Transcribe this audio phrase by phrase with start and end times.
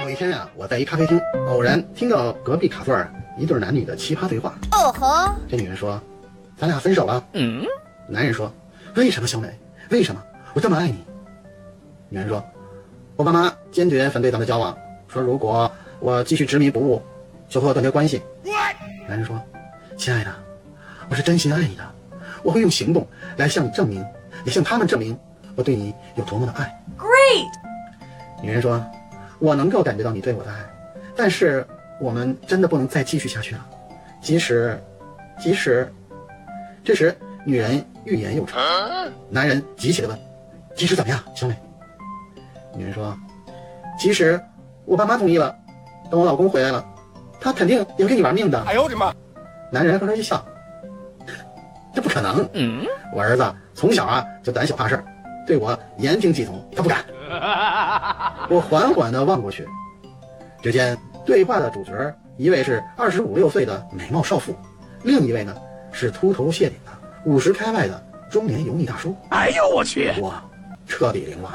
[0.00, 4.54] 有一天呀、我在一咖啡厅，偶然听到隔壁卡座儿一对男女的奇葩对话。
[4.72, 6.00] 哦吼，这女人说
[6.58, 7.64] ：“咱俩分手了。”嗯，
[8.08, 8.52] 男人说
[8.96, 9.48] ：“为什么，小美？
[9.90, 10.20] 为什么？
[10.52, 11.04] 我这么爱你。”
[12.10, 12.44] 女人说
[13.16, 14.76] ：“我爸妈坚决反对咱们交往，
[15.06, 17.00] 说如果我继续执迷不悟，
[17.48, 18.20] 就和我断绝关系。”
[19.06, 19.40] 男人说
[19.96, 20.34] ：“亲爱的，
[21.08, 21.82] 我是真心爱你的，
[22.42, 24.04] 我会用行动来向你证明，
[24.44, 25.16] 也向他们证明
[25.54, 27.48] 我对你有多么的爱。” Great，
[28.44, 28.84] 女人说
[29.40, 30.58] ：“我能够感觉到你对我的爱，
[31.16, 31.66] 但是
[31.98, 33.66] 我们真的不能再继续下去了。
[34.20, 34.78] 即使，
[35.40, 35.90] 即使……”
[36.84, 37.16] 这时，
[37.46, 38.52] 女人欲言又止。
[39.30, 40.18] 男人急切地问
[40.76, 41.56] ：“即使怎么样，小美？”
[42.76, 43.16] 女人说
[43.98, 44.38] ：“即使
[44.84, 45.56] 我爸妈同意了，
[46.10, 46.84] 等我老公回来了，
[47.40, 49.10] 他肯定也会跟你玩命的。”哎呦我的妈！
[49.72, 50.44] 男人呵呵一笑
[51.94, 52.46] ：“这不可能。
[52.52, 55.04] 嗯，我儿子从小啊就胆小怕事儿，
[55.46, 57.02] 对我言听计从，他不敢。”
[58.48, 59.66] 我缓缓地望过去，
[60.62, 61.92] 只见对话的主角
[62.36, 64.54] 一位是二十五六岁的美貌少妇，
[65.02, 65.54] 另一位呢
[65.92, 66.92] 是秃头谢顶的
[67.24, 69.16] 五十开外的中年油腻大叔。
[69.30, 70.12] 哎呦我去！
[70.20, 70.34] 我
[70.86, 71.52] 彻底凌乱。